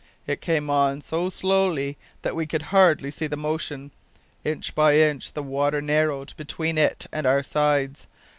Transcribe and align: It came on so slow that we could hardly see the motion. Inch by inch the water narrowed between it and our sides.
It 0.25 0.41
came 0.41 0.67
on 0.67 1.01
so 1.01 1.29
slow 1.29 1.75
that 2.23 2.35
we 2.35 2.47
could 2.47 2.63
hardly 2.73 3.11
see 3.11 3.27
the 3.27 3.37
motion. 3.37 3.91
Inch 4.43 4.73
by 4.73 4.97
inch 4.97 5.33
the 5.33 5.43
water 5.43 5.79
narrowed 5.79 6.35
between 6.37 6.79
it 6.79 7.05
and 7.11 7.27
our 7.27 7.43
sides. 7.43 8.07